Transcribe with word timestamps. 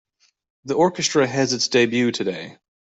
The 0.65 0.73
orchestra 0.73 1.27
has 1.27 1.53
its 1.53 1.67
debut 1.67 2.11
today. 2.11 2.57